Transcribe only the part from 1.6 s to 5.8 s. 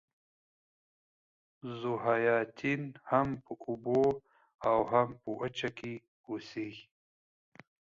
ذوحیاتین هم په اوبو او هم په وچه